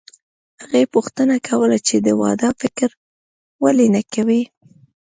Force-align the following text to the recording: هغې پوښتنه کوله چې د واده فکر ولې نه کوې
هغې 0.61 0.83
پوښتنه 0.93 1.35
کوله 1.47 1.77
چې 1.87 1.95
د 2.05 2.07
واده 2.21 2.49
فکر 2.61 2.89
ولې 3.63 3.87
نه 3.95 4.01
کوې 4.13 4.41